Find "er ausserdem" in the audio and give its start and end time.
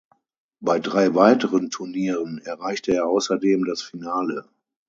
2.91-3.65